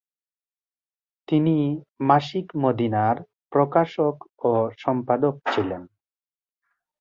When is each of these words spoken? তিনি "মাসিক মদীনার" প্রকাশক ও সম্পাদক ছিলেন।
তিনি 1.27 1.55
"মাসিক 2.07 2.47
মদীনার" 2.63 3.15
প্রকাশক 3.51 4.15
ও 4.41 4.51
সম্পাদক 4.77 5.35
ছিলেন। 5.51 5.81